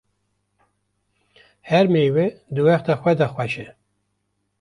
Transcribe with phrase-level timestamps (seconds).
[1.69, 3.67] Her meywe di wexta xwe de xweş e